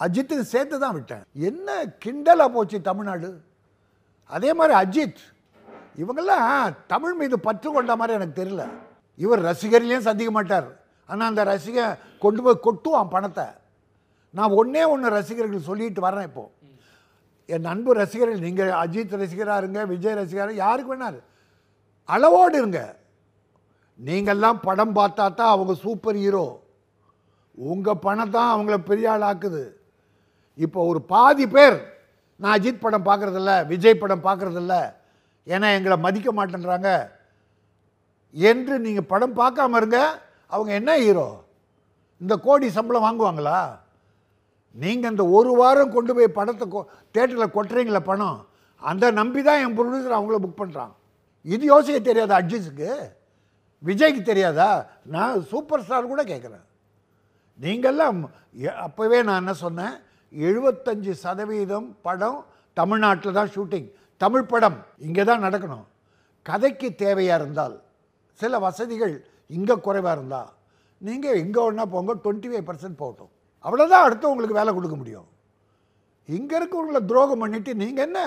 அஜித்துக்கு 0.00 0.44
சேர்த்து 0.54 0.76
தான் 0.84 0.96
விட்டேன். 0.96 1.22
என்ன 1.48 1.68
கிண்டலாக 2.04 2.48
போச்சு 2.56 2.78
தமிழ்நாடு? 2.88 3.30
அதே 4.30 4.50
மாதிரி 4.58 4.74
அஜித் 4.82 5.22
இவங்கெல்லாம் 6.02 6.74
தமிழ் 6.92 7.14
மீது 7.20 7.36
பற்று 7.46 7.68
கொண்ட 7.76 7.92
மாதிரி 8.00 8.16
எனக்கு 8.18 8.40
தெரியல. 8.40 8.64
இவர் 9.24 9.42
ரசிகர்லேயும் 9.50 10.08
சந்திக்க 10.08 10.32
மாட்டார். 10.38 10.68
ஆனால் 11.08 11.28
அந்த 11.30 11.42
ரசிகன் 11.52 11.98
கொண்டு 12.24 12.40
போய் 12.44 12.64
கொட்டுவான் 12.66 13.14
பணத்தை. 13.14 13.46
நான் 14.34 14.56
ஒன்றே 14.60 14.82
ஒன்று 14.92 15.08
ரசிகர்கள் 15.18 15.68
சொல்லிட்டு 15.70 16.00
வரேன் 16.06 16.28
இப்போது 16.30 16.52
என் 17.54 17.68
அன்பு 17.72 17.90
ரசிகர்கள் 18.00 18.44
நீங்கள் 18.46 18.70
அஜித் 18.82 19.14
ரசிகராக 19.22 19.60
இருங்க 19.62 19.80
விஜய் 19.94 20.18
ரசிகராக 20.20 20.56
யாருக்கு 20.64 20.92
வேணாரு 20.92 21.20
அளவோடு 22.08 22.56
இருங்க. 22.62 22.80
நீங்கள்லாம் 23.98 24.58
படம் 24.66 24.94
பார்த்தா 24.98 25.24
தான் 25.40 25.52
அவங்க 25.54 25.74
சூப்பர் 25.84 26.18
ஹீரோ. 26.22 26.46
உங்கள் 27.70 28.02
பணம் 28.06 28.34
தான் 28.36 28.50
அவங்கள 28.54 28.76
பெரிய 28.88 29.06
ஆள் 29.12 29.26
ஆக்குது 29.30 29.62
இப்போ 30.58 30.80
ஒரு 30.90 31.00
பாதி 31.12 31.44
பேர் 31.54 31.78
நான் 32.40 32.54
அஜித் 32.56 32.84
படம் 32.84 33.06
பார்க்குறதில்ல 33.08 33.52
விஜய் 33.72 34.00
படம் 34.02 34.26
பார்க்குறதில்ல 34.26 34.74
ஏன்னா 35.46 35.68
எங்களை 35.78 35.96
மதிக்க 36.06 36.28
மாட்டேன்றாங்க. 36.38 36.90
என்று 38.34 38.74
நீங்கள் 38.86 39.10
படம் 39.12 39.38
பார்க்காம 39.40 39.76
இருங்க 39.80 40.00
அவங்க 40.52 40.70
என்ன 40.80 40.90
ஹீரோ? 41.04 41.28
இந்த 42.20 42.34
கோடி 42.46 42.66
சம்பளம் 42.76 43.06
வாங்குவாங்களா? 43.06 43.58
நீங்கள் 44.76 45.12
இந்த 45.12 45.24
ஒரு 45.36 45.52
வாரம் 45.60 45.94
கொண்டு 45.96 46.12
போய் 46.16 46.36
படத்தை 46.38 46.64
கொ 46.68 46.80
தேட்டரில் 47.14 47.54
கொட்டுறீங்களே 47.56 48.02
பணம். 48.10 48.38
அந்த 48.82 49.04
நம்பி 49.20 49.40
தான் 49.48 49.62
என் 49.64 49.76
ப்ரொடியூசர் 49.76 50.18
அவங்கள 50.18 50.38
புக் 50.44 50.60
பண்ணுறான் 50.60 50.92
இது 51.44 51.64
யோசிக்க 51.74 51.98
தெரியாது 52.00 52.32
அட்ஜிஸுக்கு 52.38 52.90
விஜய்க்கு 53.82 54.22
தெரியாதா? 54.22 54.68
நான் 55.06 55.42
சூப்பர் 55.50 55.82
ஸ்டார் 55.82 56.06
கூட 56.06 56.22
கேட்குறேன் 56.24 56.64
நீங்கள்லாம் 57.58 58.18
எ- 58.60 58.76
அப்போவே 58.86 59.18
நான் 59.22 59.42
என்ன 59.42 59.54
சொன்னேன்? 59.56 59.94
எழுபத்தஞ்சு 60.32 61.12
சதவீதம் 61.22 61.88
படம் 62.02 62.38
தமிழ்நாட்டில் 62.76 63.32
தான் 63.32 63.52
ஷூட்டிங். 63.54 63.86
தமிழ் 64.20 64.44
படம் 64.44 64.76
இங்கே 64.98 65.24
தான் 65.24 65.44
நடக்கணும். 65.44 65.86
கதைக்கு 66.46 66.88
தேவையாக 66.98 67.38
இருந்தால் 67.40 67.76
சில 68.40 68.58
வசதிகள் 68.58 69.14
இங்கே 69.50 69.74
குறைவாக 69.78 70.16
இருந்தால் 70.16 70.50
நீங்கள் 71.02 71.40
எங்கே 71.40 71.60
ஒன்றா 71.60 71.84
போங்க 71.86 72.12
டுவெண்ட்டி 72.24 72.48
ஃபைவ் 72.50 72.68
பர்சன்ட் 72.68 73.00
போகட்டும் 73.00 73.32
அவ்வளோதான் 73.64 74.04
அடுத்து 74.06 74.30
உங்களுக்கு 74.30 74.58
வேலை 74.58 74.72
கொடுக்க 74.74 74.96
முடியும். 74.96 75.26
இங்கே 76.28 76.54
இருக்கவங்களை 76.58 77.00
துரோகம் 77.04 77.42
பண்ணிவிட்டு 77.42 77.72
நீங்கள் 77.74 78.06
என்ன 78.06 78.20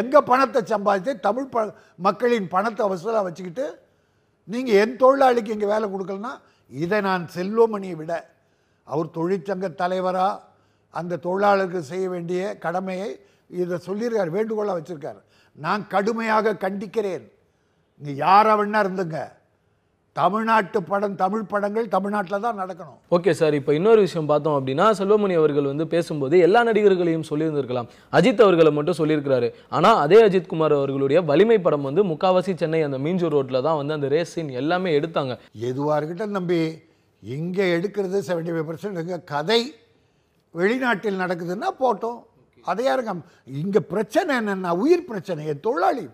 எங்கள் 0.00 0.22
பணத்தை 0.22 0.60
சம்பாதித்து 0.64 1.12
தமிழ் 1.20 1.48
ப 1.48 1.64
மக்களின் 1.98 2.48
பணத்தை 2.48 2.84
வசூலாக 2.88 3.24
வச்சுக்கிட்டு 3.28 3.64
நீங்கள் 4.52 4.78
என் 4.82 5.00
தொழிலாளிக்கு 5.02 5.54
இங்கே 5.56 5.72
வேலை 5.74 5.86
கொடுக்கலனா 5.94 6.32
இதை 6.82 6.98
நான் 7.08 7.24
செல்வமணியை 7.34 7.96
விட 8.00 8.12
அவர் 8.92 9.14
தொழிற்சங்க 9.16 9.66
தலைவராக 9.82 10.42
அந்த 10.98 11.18
தொழிலாளருக்கு 11.26 11.80
செய்ய 11.90 12.06
வேண்டிய 12.14 12.40
கடமையை 12.64 13.10
இதை 13.60 13.76
சொல்லியிருக்கார் 13.86 14.36
வேண்டுகோளாக 14.36 14.76
வச்சுருக்கார். 14.78 15.20
நான் 15.64 15.82
கடுமையாக 15.94 16.56
கண்டிக்கிறேன். 16.64 17.24
நீங்கள் 18.00 18.20
யாரை 18.26 18.52
வேணா 18.58 18.80
இருந்துங்க. 18.84 19.18
தமிழ்நாட்டு 20.18 20.78
படம் 20.90 21.14
தமிழ் 21.20 21.44
படங்கள் 21.50 21.90
தமிழ்நாட்டில் 21.94 22.42
தான் 22.44 22.58
நடக்கணும். 22.60 22.96
ஓகே 23.16 23.32
சார் 23.40 23.54
இப்போ 23.58 23.72
இன்னொரு 23.78 24.00
விஷயம் 24.06 24.28
பார்த்தோம் 24.30 24.56
அப்படின்னா 24.58 24.86
செல்வமணி 24.98 25.34
அவர்கள் 25.40 25.68
வந்து 25.70 25.84
பேசும்போது 25.92 26.38
எல்லா 26.46 26.60
நடிகர்களையும் 26.68 27.26
சொல்லியிருந்திருக்கலாம். 27.28 27.88
அஜித் 28.18 28.42
அவர்களை 28.46 28.72
மட்டும் 28.78 28.98
சொல்லியிருக்கிறாரு. 29.00 29.48
ஆனால் 29.78 30.00
அதே 30.04 30.18
அஜித் 30.26 30.50
குமார் 30.52 30.74
அவர்களுடைய 30.80 31.20
வலிமை 31.30 31.58
படம் 31.66 31.86
வந்து 31.90 32.04
முக்காவாசி 32.10 32.54
சென்னை 32.62 32.82
அந்த 32.88 33.00
மீஞ்சூர் 33.06 33.36
ரோட்டில் 33.36 33.64
தான் 33.68 33.78
வந்து 33.80 33.96
அந்த 33.98 34.10
ரேஸ் 34.16 34.34
சீன் 34.36 34.52
எல்லாமே 34.62 34.92
எடுத்தாங்க. 34.98 35.36
எதுவாக 35.70 35.98
இருக்கட்டும் 36.00 36.36
தம்பி 36.40 36.60
இங்கே 37.22 37.64
எடுக்கிறது 37.78 38.18
செவன்டி 38.30 38.52
ஃபைவ் 38.54 38.68
பர்சன்ட் 38.68 39.26
கதை 39.32 39.62
வெளிநாட்டில் 40.54 41.22
நடக்குதுன்னா 41.24 41.68
போட்டோம். 41.82 42.20
அதை 42.70 42.84
யாருங்க 42.86 43.12
இங்கே 43.64 43.80
பிரச்சனை 43.92 44.32
என்னென்னா 44.40 44.70
உயிர் 44.84 45.10
பிரச்சனை 45.10 45.52
தொழிலாளி 45.66 46.06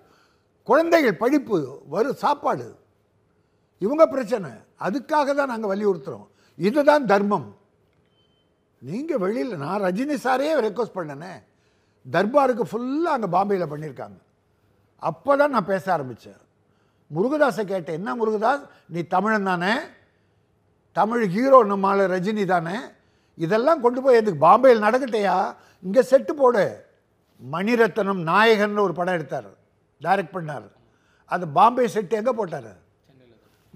குழந்தைகள் 0.68 1.22
படிப்பு 1.22 1.56
வரும் 1.94 2.20
சாப்பாடு 2.22 2.66
இவங்க 3.84 4.04
பிரச்சனை. 4.14 4.50
அதுக்காக 4.86 5.28
தான் 5.38 5.52
நாங்கள் 5.52 5.72
வலியுறுத்துகிறோம் 5.72 6.28
இதுதான் 6.58 7.04
தர்மம். 7.12 7.48
நீங்கள் 8.82 9.20
வெளியில் 9.24 9.60
நான் 9.64 9.82
ரஜினி 9.86 10.16
சாரே 10.24 10.48
ரெக்வஸ்ட் 10.68 10.98
பண்ணனே. 10.98 11.34
தர்பாருக்கு 12.06 12.64
ஃபுல்லாக 12.70 13.16
அங்கே 13.16 13.28
பாம்பேயில் 13.36 13.70
பண்ணியிருக்காங்க 13.72 14.18
அப்போ 15.08 15.32
தான் 15.40 15.54
நான் 15.54 15.70
பேச 15.70 15.84
ஆரம்பித்தேன் 15.94 16.42
முருகதாஸை 17.10 17.64
கேட்டேன் 17.70 17.98
என்ன 18.00 18.10
முருகதாஸ்? 18.20 18.62
நீ 18.94 19.00
தமிழன் 19.14 19.48
தானே? 19.50 19.72
தமிழ் 20.96 21.24
ஹீரோ 21.34 21.58
நம்மால் 21.72 22.02
ரஜினி 22.14 22.44
தானே? 22.52 22.76
இதெல்லாம் 23.44 23.82
கொண்டு 23.84 24.00
போய் 24.04 24.18
எதுக்கு? 24.20 24.44
பாம்பேயில் 24.46 24.84
நடக்கட்டையா? 24.86 25.36
இங்கே 25.86 26.02
செட்டு 26.10 26.32
போடு. 26.40 26.64
மணிரத்னம் 27.42 28.22
நாயகன் 28.30 28.84
ஒரு 28.86 28.94
படம் 28.98 29.16
எடுத்தார். 29.18 29.50
டைரக்ட் 30.00 30.34
பண்ணார். 30.36 30.66
அது 31.34 31.44
பாம்பே 31.58 31.86
செட்டு 31.94 32.18
எங்கே 32.20 32.34
போட்டார்? 32.40 32.72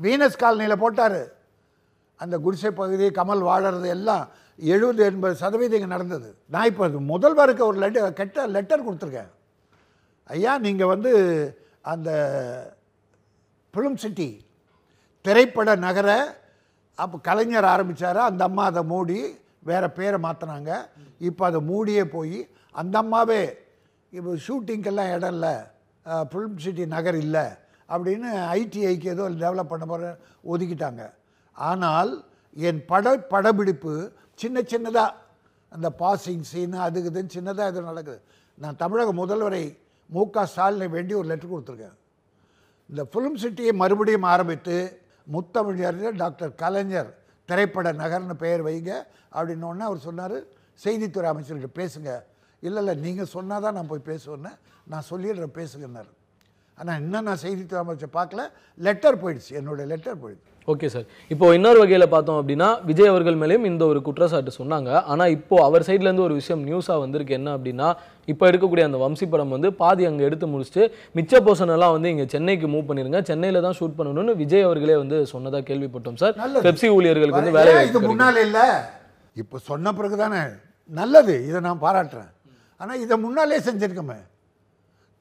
வீனஸ் 0.04 0.40
காலனியில் 0.42 0.82
போட்டார். 0.82 1.20
அந்த 2.20 2.34
குடிசை 2.44 2.70
பகுதி 2.80 3.06
கமல் 3.18 3.42
வாழறது 3.50 3.88
எல்லாம் 3.96 4.24
எழுபது 4.58 5.02
எண்பது 5.10 5.34
சதவீதம் 5.42 5.78
இங்கே 5.78 5.90
நடந்தது. 5.94 6.28
நான் 6.54 6.68
இப்போ 6.70 6.88
முதல்வருக்கு 7.12 7.62
ஒரு 7.70 7.78
லெட்டர் 7.82 8.18
கெட்ட 8.20 8.46
லெட்டர் 8.56 8.86
கொடுத்துருக்கேன். 8.86 9.30
ஐயா 10.30 10.52
நீங்கள் 10.66 10.92
வந்து 10.94 11.12
அந்த 11.92 12.10
ஃபிலிம் 13.74 14.00
சிட்டி 14.02 14.28
திரைப்பட 15.24 15.70
நகரை 15.86 16.18
அப்போ 16.98 17.16
கலைஞர் 17.28 17.68
ஆரம்பித்தார் 17.74 18.20
அந்த 18.28 18.42
அம்மா 18.48 18.62
அதை 18.70 18.82
மூடி 18.92 19.18
வேறு 19.68 19.88
பேரை 19.98 20.18
மாற்றினாங்க 20.26 20.70
இப்போ 21.28 21.42
அதை 21.48 21.60
மூடியே 21.70 22.04
போய் 22.14 22.38
அந்த 22.80 22.94
அம்மாவே 23.02 23.42
இப்போ 24.12 24.32
ஷூட்டிங்கெல்லாம் 24.46 25.10
இடம் 25.16 25.34
இல்லை. 25.36 25.54
ஃபிலிம் 26.30 26.60
சிட்டி 26.64 26.84
நகர் 26.94 27.18
இல்லை. 27.24 27.44
அப்படின்னு 27.94 28.28
ஐடிஐக்கு 28.58 29.08
ஏதோ 29.14 29.24
டெவலப் 29.42 29.72
பண்ண 29.72 29.84
போகிற 29.92 30.10
ஒதுக்கிட்டாங்க. 30.52 31.02
ஆனால் 31.56 32.12
என் 32.68 32.82
பட 32.90 33.14
படப்பிடிப்பு 33.32 33.92
சின்ன 34.42 34.60
சின்னதாக 34.72 35.16
அந்த 35.72 35.88
பாசிங் 36.02 36.44
சீனு 36.50 36.78
அதுக்கு 36.86 37.10
இதுன்னு 37.10 37.34
சின்னதாக 37.36 37.70
இது 37.72 37.88
நடக்குது. 37.90 38.20
நான் 38.62 38.80
தமிழக 38.82 39.10
முதல்வரை 39.22 39.64
மு 40.10 40.22
க 40.34 40.44
ஸ்டாலினை 40.52 40.86
வேண்டி 40.94 41.12
ஒரு 41.18 41.28
லெட்டர் 41.30 41.52
கொடுத்துருக்கேன். 41.52 41.96
இந்த 42.90 43.02
ஃபிலிம் 43.10 43.38
சிட்டியை 43.42 43.72
மறுபடியும் 43.82 44.28
ஆரம்பித்து 44.32 44.76
முத்தமிழறிஞர் 45.34 46.20
டாக்டர் 46.22 46.52
கலைஞர் 46.62 47.10
திரைப்பட 47.48 47.88
நகர்னு 48.00 48.36
பெயர் 48.42 48.62
வைங்க 48.68 48.92
அப்படின்னோடனே 49.36 49.84
அவர் 49.88 50.06
சொன்னார் 50.08 50.36
செய்தித்துறை 50.84 51.28
அமைச்சர்கிட்ட 51.30 51.70
பேசுங்க. 51.80 52.10
இல்லை 52.66 52.80
இல்லை 52.82 52.94
நீங்கள் 53.04 53.32
சொன்னால் 53.34 53.64
தான் 53.64 53.76
நான் 53.78 53.90
போய் 53.92 54.08
பேசுவேன்னு. 54.10 54.52
நான் 54.92 55.08
சொல்லிடுறேன் 55.10 55.58
பேசுங்கன்னாரு. 55.60 56.10
ஆனால் 56.80 56.98
இன்னும் 57.02 57.26
நான் 57.28 57.40
செய்தித்துறை 57.42 57.80
அமைச்சர் 57.84 58.16
பார்க்கல 58.18 58.42
லெட்டர் 58.86 59.16
போயிடுச்சு 59.22 59.52
என்னோட 59.60 59.80
லெட்டர் 59.90 60.20
போயிடுச்சு. 60.22 60.46
ஓகே 60.72 60.88
சார் 60.92 61.06
இப்போ 61.32 61.46
இன்னொரு 61.56 61.78
வகையில் 61.82 62.06
பார்த்தோம் 62.14 62.38
அப்படின்னா 62.40 62.68
விஜய் 62.88 63.10
அவர்கள் 63.12 63.36
மேலேயும் 63.42 63.66
இந்த 63.70 63.82
ஒரு 63.90 64.00
குற்றச்சாட்டு 64.06 64.52
சொன்னாங்க. 64.58 64.90
ஆனால் 65.12 65.32
இப்போ 65.36 65.56
அவர் 65.66 65.86
சைட்லேருந்து 65.88 66.24
ஒரு 66.26 66.34
விஷயம் 66.40 66.62
நியூஸாக 66.68 67.02
வந்திருக்கு. 67.04 67.36
என்ன 67.38 67.50
அப்படின்னா 67.56 67.88
இப்போ 68.32 68.44
எடுக்கக்கூடிய 68.50 68.86
அந்த 68.88 68.98
வம்சி 69.04 69.26
படம் 69.32 69.54
வந்து 69.56 69.70
பாதி 69.82 70.06
அங்கே 70.10 70.26
எடுத்து 70.28 70.48
முடிச்சுட்டு 70.54 70.84
மிச்ச 71.18 71.42
போர்ஷன் 71.46 71.74
எல்லாம் 71.76 71.94
வந்து 71.96 72.10
இங்கே 72.14 72.26
சென்னைக்கு 72.34 72.68
மூவ் 72.74 72.88
பண்ணிருங்க. 72.90 73.20
சென்னையில் 73.30 73.64
தான் 73.66 73.76
ஷூட் 73.80 73.98
பண்ணணும்னு 74.00 74.34
விஜய் 74.42 74.66
அவர்களே 74.68 74.96
வந்து 75.02 75.18
சொன்னதாக 75.34 75.62
கேள்விப்பட்டோம் 75.70 76.18
சார். 76.24 76.34
பெப்சி 76.68 76.90
ஊழியர்களுக்கு 76.96 77.40
வந்து 77.42 77.56
வேலை 77.58 77.70
ஏன் 77.72 77.78
வாய்ப்பு 77.78 77.90
இது 77.90 77.98
கிடைக்கும். 77.98 78.16
முன்னால் 78.16 78.42
இல்லை? 78.46 78.66
இப்போ 79.36 79.58
சொன்ன 79.70 79.92
பிறகு 80.00 80.18
தானே 80.24 80.42
நல்லது. 81.00 81.36
இதை 81.50 81.60
நான் 81.68 81.82
பாராட்டுறேன். 81.86 82.30
ஆனால் 82.80 83.00
இதை 83.06 83.16
முன்னாலே 83.26 83.60
செஞ்சிருக்கோமே. 83.68 84.20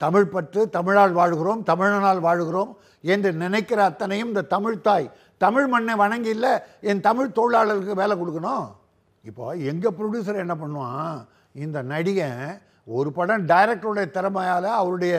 தமிழ் 0.03 0.31
பற்று 0.33 0.61
தமிழால் 0.75 1.13
வாழ்கிறோம் 1.19 1.61
தமிழனால் 1.69 2.21
வாழ்கிறோம் 2.27 2.71
என்று 3.13 3.29
நினைக்கிற 3.43 3.79
அத்தனையும் 3.89 4.31
இந்த 4.31 4.43
தமிழ் 4.55 4.83
தாய் 4.87 5.07
தமிழ் 5.43 5.67
மண்ணை 5.73 5.93
வணங்கி 6.03 6.31
இல்லை 6.35 6.53
என் 6.89 7.05
தமிழ் 7.07 7.35
தொழிலாளருக்கு 7.39 7.99
வேலை 8.01 8.15
கொடுக்கணும்? 8.21 8.65
இப்போ 9.29 9.45
எங்கள் 9.71 9.95
ப்ரொடியூசர் 9.97 10.43
என்ன 10.43 10.55
பண்ணுவான்? 10.61 11.17
இந்த 11.65 11.77
நடிகன் 11.93 12.43
ஒரு 12.97 13.09
படம் 13.17 13.45
டைரக்டருடைய 13.51 14.07
திறமையால் 14.17 14.69
அவருடைய 14.81 15.13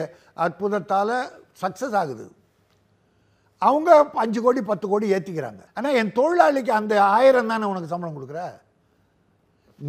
அற்புதத்தால் 0.45 1.15
சக்ஸஸ் 1.61 1.97
ஆகுது. 2.01 2.25
அவங்க 3.61 3.89
அஞ்சு 4.23 4.39
கோடி 4.43 4.61
பத்து 4.69 4.85
கோடி 4.91 5.13
ஏற்றிக்கிறாங்க 5.15 5.63
ஆனால் 5.77 5.97
என் 5.99 6.15
தொழிலாளிக்கு 6.19 6.71
அந்த 6.79 6.93
ஆயிரம் 7.17 7.51
தானே 7.51 7.65
உனக்கு 7.71 7.91
சம்பளம் 7.93 8.17
கொடுக்குற? 8.17 8.41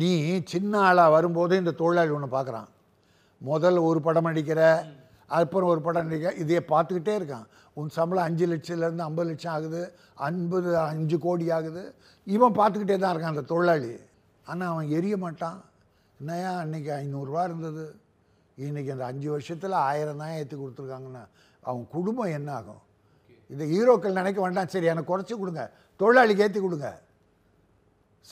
நீ 0.01 0.13
சின்ன 0.53 0.73
ஆளாக 0.89 1.15
வரும்போது 1.17 1.55
இந்த 1.63 1.77
தொழிலாளி 1.81 2.13
ஒன்று 2.17 2.37
பார்க்குறான். 2.37 2.69
முதல்ல 3.51 3.83
ஒரு 3.91 4.01
படம் 4.07 4.29
அடிக்கிற 4.31 4.61
அப்புறம் 5.37 5.71
ஒரு 5.73 5.81
படம் 5.85 6.07
நடிக்க 6.07 6.33
இதையே 6.43 6.61
பார்த்துக்கிட்டே 6.71 7.13
இருக்கான். 7.19 7.47
உன் 7.79 7.91
சம்பளம் 7.97 8.27
அஞ்சு 8.29 8.45
லட்சத்துலேருந்து 8.51 9.05
ஐம்பது 9.09 9.29
லட்சம் 9.31 9.53
ஆகுது 9.57 9.81
ஐம்பது 10.29 10.71
அஞ்சு 10.91 11.17
கோடி 11.27 11.47
ஆகுது. 11.57 11.83
இவன் 12.35 12.57
பார்த்துக்கிட்டே 12.59 12.97
தான் 13.03 13.13
இருக்கான் 13.13 13.35
அந்த 13.35 13.45
தொழிலாளி. 13.53 13.93
ஆனால் 14.47 14.71
அவன் 14.73 14.89
எரிய 14.99 15.17
மாட்டான். 15.25 15.59
என்னையா 16.21 16.51
அன்றைக்கி 16.65 16.91
ஐநூறுரூவா 16.99 17.45
இருந்தது. 17.49 17.85
இன்றைக்கி 18.67 18.91
அந்த 18.95 19.07
அஞ்சு 19.13 19.29
வருஷத்தில் 19.35 19.77
ஆயிரம் 19.89 20.21
தான் 20.23 20.35
ஏற்றி 20.41 20.57
கொடுத்துருக்காங்கன்னா 20.57 21.25
அவன் 21.63 21.85
குடும்பம் 21.95 22.35
என்ன 22.39 22.51
ஆகும்? 22.59 22.83
இந்த 23.51 23.65
ஹீரோக்கள் 23.73 24.19
நினைக்க 24.21 24.39
வேண்டாம். 24.45 24.71
சரி 24.75 24.91
எனக்கு 24.93 25.13
குறைச்சி 25.13 25.35
கொடுங்க. 25.41 25.65
தொழிலாளிக்கு 26.01 26.45
ஏற்றி 26.47 26.61
கொடுங்க. 26.61 26.91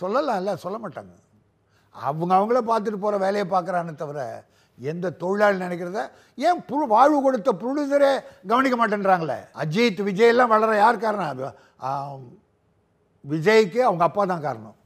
சொல்லலாம்ல 0.00 0.52
சொல்ல 0.66 0.78
மாட்டாங்க. 0.84 1.14
அவங்க 1.94 2.32
அவங்கள 2.38 2.58
பார்த்துட்டு 2.70 3.04
போகிற 3.04 3.16
வேலையை 3.26 3.46
பார்க்குறானே 3.54 3.94
தவிர 4.02 4.20
எந்த 4.80 5.10
தொழிலாளி 5.10 5.58
நினைக்கிறத? 5.64 6.00
ஏன் 6.36 6.64
புழு 6.64 6.86
வாழ்வு 6.86 7.22
கொடுத்த 7.22 7.52
புழுதரே 7.52 8.12
கவனிக்க 8.46 8.76
மாட்டேன்றாங்களே? 8.80 9.38
அஜித் 9.62 10.02
விஜய் 10.02 10.28
எல்லாம் 10.28 10.48
வளர 10.48 10.76
யார் 10.76 10.98
காரணம்? 10.98 11.28
அது, 11.28 11.48
விஜய்க்கு 13.28 13.78
அவங்க 13.78 14.04
அப்பா 14.04 14.24
தான் 14.24 14.40
காரணம். 14.40 14.76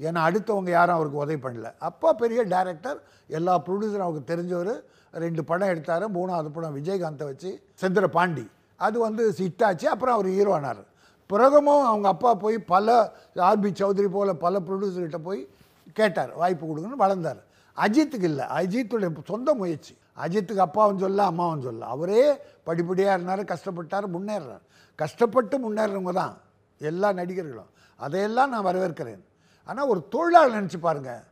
ஏன்னா 0.00 0.20
அடுத்தவங்க 0.28 0.70
யாரும் 0.70 0.94
அவருக்கு 0.94 1.18
உதவி 1.18 1.38
பண்ணல. 1.44 1.74
அப்பா 1.78 2.12
பெரிய 2.12 2.42
டைரக்டர் 2.42 2.98
எல்லா 3.28 3.60
ப்ரொடியூசரும் 3.66 4.06
அவருக்கு 4.06 4.30
தெரிஞ்சவர். 4.32 4.80
ரெண்டு 5.12 5.44
படம் 5.44 5.68
எடுத்தார். 5.68 6.04
மூணாவது 6.12 6.48
படம் 6.48 6.76
விஜயகாந்தை 6.76 7.24
வச்சு 7.24 7.50
செந்திர 7.80 8.06
பாண்டி. 8.06 8.50
அது 8.76 8.98
வந்து 8.98 9.34
ஹிட்டாச்சு 9.38 9.84
அப்புறம் 9.84 10.14
அவர் 10.14 10.26
ஹீரோ 10.26 10.54
ஆனார். 10.54 10.82
பிறகமும் 11.26 11.84
அவங்க 11.84 12.08
அப்பா 12.08 12.34
போய் 12.34 12.58
பல 12.58 13.12
ஆர்பி 13.36 13.70
சௌத்ரி 13.80 14.08
போல் 14.08 14.36
பல 14.36 14.60
ப்ரொடியூசர்கிட்ட 14.60 15.18
போய் 15.18 15.48
கேட்டார். 15.92 16.32
வாய்ப்பு 16.34 16.64
கொடுங்கன்னு 16.66 17.02
வளர்ந்தார். 17.04 17.42
அஜித்துக்கு 17.76 18.28
இல்லை. 18.32 18.44
அஜித்துடைய 18.58 19.10
சொந்த 19.32 19.54
முயற்சி. 19.60 19.94
அஜித்துக்கு 20.24 20.64
அப்பாவும் 20.68 21.02
சொல்ல 21.04 21.20
அம்மாவும் 21.30 21.64
சொல்ல. 21.66 21.82
அவரே 21.94 22.24
படிப்படியாக 22.68 23.16
இருந்தார் 23.16 23.42
கஷ்டப்பட்டார் 23.52 24.06
முன்னேறார். 24.16 24.64
கஷ்டப்பட்டு 24.98 25.56
முன்னேறவங்க 25.64 26.12
தான் 26.22 26.34
எல்லா 26.80 27.08
நடிகர்களும். 27.20 27.70
அதையெல்லாம் 28.00 28.52
நான் 28.54 28.66
வரவேற்கிறேன். 28.68 29.22
ஆனால் 29.68 29.88
ஒரு 29.92 30.00
தொழிலாளர் 30.14 30.56
நினச்சி 30.58 30.80
பாருங்கள் 30.86 31.22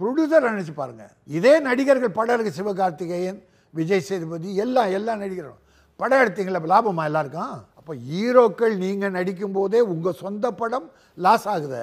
ப்ரொடியூசர் 0.00 0.46
நினச்சி 0.50 0.74
பாருங்கள் 0.74 1.12
இதே 1.38 1.54
நடிகர்கள் 1.68 2.16
படம் 2.18 2.34
எடுக்க 2.34 2.50
சிவகார்த்திகேயன் 2.58 3.40
விஜய் 3.74 4.06
சேதுபதி 4.08 4.50
எல்லாம் 4.64 4.90
எல்லா 4.98 5.12
நடிகரும் 5.22 5.60
படம் 6.00 6.22
எடுத்தீங்களா 6.22 6.60
லாபமாக 6.72 7.10
எல்லாருக்கும்? 7.10 7.56
அப்போ 7.82 7.94
ஹீரோக்கள் 8.08 8.74
நீங்கள் 8.82 9.14
நடிக்கும் 9.14 9.54
போதே 9.54 9.78
உங்கள் 9.92 10.18
சொந்த 10.20 10.46
படம் 10.60 10.84
லாஸ் 11.24 11.46
ஆகுது. 11.52 11.80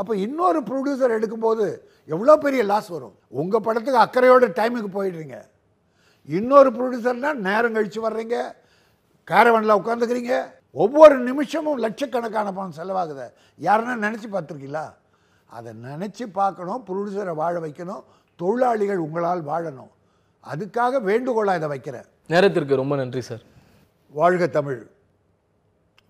அப்போ 0.00 0.12
இன்னொரு 0.24 0.60
ப்ரொடியூசர் 0.68 1.14
எடுக்கும்போது 1.18 1.66
எவ்வளோ 2.14 2.34
பெரிய 2.42 2.62
லாஸ் 2.70 2.88
வரும்? 2.94 3.14
உங்கள் 3.40 3.64
படத்துக்கு 3.66 4.02
அக்கறையோட 4.02 4.44
டைமுக்கு 4.58 4.90
போயிடுறீங்க. 4.98 5.38
இன்னொரு 6.38 6.70
ப்ரொடியூசர்னால் 6.76 7.40
நேரம் 7.48 7.76
கழித்து 7.78 8.00
வர்றீங்க. 8.08 8.36
கேரவனில் 9.30 9.78
உட்காந்துக்கிறீங்க 9.80 10.34
ஒவ்வொரு 10.84 11.18
நிமிஷமும் 11.28 11.82
லட்சக்கணக்கான 11.86 12.52
பணம் 12.58 12.78
செலவாகுது. 12.80 13.26
யாருன்னா 13.66 13.96
நினச்சி 14.06 14.28
பார்த்துருக்கீங்களா? 14.36 14.86
அதை 15.56 15.72
நினச்சி 15.90 16.26
பார்க்கணும் 16.40 16.86
ப்ரொடியூசரை 16.88 17.34
வாழ 17.42 17.54
வைக்கணும் 17.66 18.02
தொழிலாளிகள் 18.40 19.04
உங்களால் 19.08 19.48
வாழணும். 19.52 19.92
அதுக்காக 20.52 21.00
வேண்டுகோளாக 21.10 21.60
இதை 21.60 21.70
வைக்கிறேன். 21.76 22.08
நேரத்திற்கு 22.26 22.82
ரொம்ப 22.84 22.96
நன்றி 22.96 23.22
சார். 23.30 23.44
வாழ்க 24.20 24.46
தமிழ். 24.58 24.82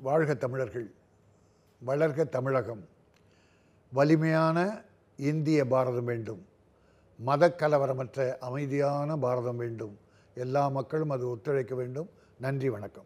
வாழ்க 0.03 0.35
தமிழர்கள் 0.35 0.91
வளர்க 1.87 2.29
தமிழகம். 2.29 2.85
வலிமையான 3.93 4.83
இந்திய 5.17 5.65
பாரதம் 5.65 6.05
வேண்டும். 6.05 6.45
மதக்கலவரமற்ற 7.27 8.39
அமைதியான 8.39 9.17
பாரதம் 9.17 9.57
வேண்டும். 9.57 9.99
எல்லா 10.35 10.69
மக்களும் 10.69 11.11
அது 11.11 11.29
ஒத்துழைக்க 11.29 11.75
வேண்டும். 11.75 12.09
நன்றி 12.39 12.69
வணக்கம். 12.69 13.05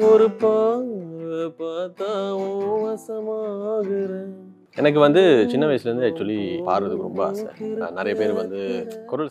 ஒரு 0.00 0.30
எனக்கு 4.74 5.00
வந்து 5.00 5.46
சின்ன 5.50 5.66
வயசுலேருந்து 5.66 6.06
ஆக்சுவலி 6.10 6.62
பாடுறதுக்கு 6.66 6.96
ரொம்ப 6.96 7.26
ஆசை. 7.26 7.46
நான் 7.60 7.92
நிறைய 7.92 8.20
பேர் 8.20 8.32
வந்து 8.32 8.86
குரல் 9.06 9.28